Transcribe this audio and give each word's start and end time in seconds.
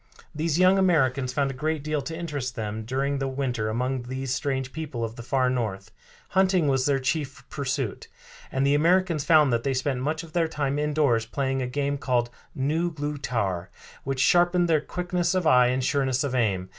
These 0.33 0.57
young 0.57 0.79
Americans 0.79 1.31
found 1.31 1.51
a 1.51 1.53
great 1.53 1.83
deal 1.83 2.01
to 2.01 2.17
interest 2.17 2.55
them 2.55 2.85
during 2.85 3.19
the 3.19 3.27
winter 3.27 3.69
among 3.69 4.01
these 4.01 4.33
strange 4.33 4.73
people 4.73 5.03
of 5.03 5.15
the 5.15 5.21
far 5.21 5.47
North. 5.47 5.91
Hunting 6.29 6.67
was 6.67 6.87
their 6.87 6.97
chief 6.97 7.47
pursuit, 7.51 8.07
and 8.51 8.65
the 8.65 8.73
Americans 8.73 9.23
found 9.23 9.53
that 9.53 9.61
they 9.63 9.75
spent 9.75 10.01
much 10.01 10.23
of 10.23 10.33
their 10.33 10.47
time 10.47 10.79
indoors 10.79 11.27
playing 11.27 11.61
a 11.61 11.67
game 11.67 11.99
called 11.99 12.31
Nu 12.55 12.89
glew 12.89 13.19
tar, 13.19 13.69
which 14.03 14.19
sharpened 14.19 14.67
their 14.67 14.81
quickness 14.81 15.35
of 15.35 15.45
eye 15.45 15.67
and 15.67 15.83
sureness 15.83 16.23
of 16.23 16.33
aim. 16.33 16.69